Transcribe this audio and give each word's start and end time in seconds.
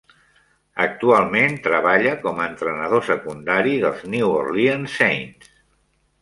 Actualment 0.85 1.59
treballa 1.67 2.13
com 2.23 2.41
a 2.41 2.47
entrenador 2.53 3.05
secundari 3.11 3.77
dels 3.85 4.03
New 4.15 4.33
Orleans 4.39 4.97
Saints. 5.03 5.55